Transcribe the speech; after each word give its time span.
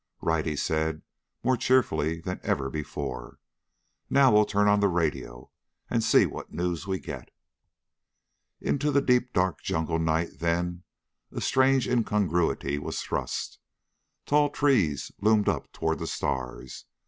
"Right!" 0.19 0.47
he 0.47 0.55
said, 0.55 1.03
more 1.43 1.55
cheerfully 1.55 2.21
than 2.21 2.39
ever 2.41 2.71
before. 2.71 3.37
"Now 4.09 4.31
we'll 4.33 4.45
turn 4.45 4.67
on 4.67 4.79
the 4.79 4.87
radio 4.87 5.51
and 5.91 6.03
see 6.03 6.25
what 6.25 6.51
news 6.51 6.87
we 6.87 6.97
get." 6.97 7.29
Into 8.59 8.89
the 8.89 9.03
deep 9.03 9.31
dark 9.31 9.61
jungle 9.61 9.99
night, 9.99 10.39
then, 10.39 10.81
a 11.31 11.39
strange 11.39 11.87
incongruity 11.87 12.79
was 12.79 12.99
thrust. 13.01 13.59
Tall 14.25 14.49
trees 14.49 15.11
loomed 15.21 15.47
up 15.47 15.71
toward 15.71 15.99
the 15.99 16.07
stars. 16.07 16.85